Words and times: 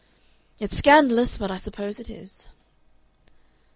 "It's 0.57 0.77
scandalous, 0.79 1.37
but 1.37 1.51
I 1.51 1.57
suppose 1.57 1.99
it 1.99 2.09
is." 2.09 2.47